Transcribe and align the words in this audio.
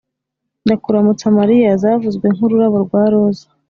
ndakuramutsa 0.65 1.25
mariya 1.39 1.69
zavuzwe 1.81 2.25
nk’ururabo 2.35 2.77
rwa 2.85 3.03
roza 3.11 3.45